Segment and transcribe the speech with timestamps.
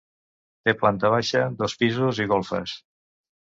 [0.67, 2.75] Té planta baixa, dos pisos i golfes.